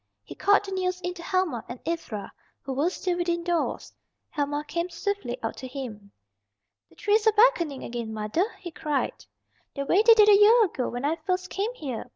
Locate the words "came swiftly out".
4.67-5.57